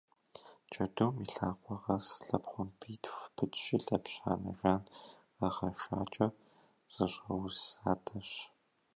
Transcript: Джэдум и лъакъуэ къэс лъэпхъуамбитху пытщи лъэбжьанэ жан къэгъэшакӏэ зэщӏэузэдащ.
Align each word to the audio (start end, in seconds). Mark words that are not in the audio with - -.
Джэдум 0.69 1.15
и 1.23 1.27
лъакъуэ 1.33 1.75
къэс 1.83 2.07
лъэпхъуамбитху 2.27 3.31
пытщи 3.35 3.75
лъэбжьанэ 3.83 4.51
жан 4.59 4.81
къэгъэшакӏэ 5.37 6.27
зэщӏэузэдащ. 6.93 8.29